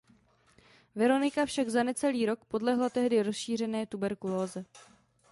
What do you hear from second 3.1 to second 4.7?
rozšířené tuberkulóze.